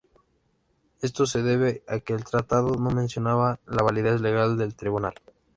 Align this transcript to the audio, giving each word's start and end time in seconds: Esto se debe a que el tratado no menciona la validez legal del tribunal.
Esto 1.03 1.27
se 1.27 1.43
debe 1.43 1.83
a 1.87 1.99
que 1.99 2.13
el 2.13 2.23
tratado 2.23 2.71
no 2.71 2.89
menciona 2.89 3.35
la 3.67 3.83
validez 3.83 4.19
legal 4.21 4.57
del 4.57 4.73
tribunal. 4.73 5.13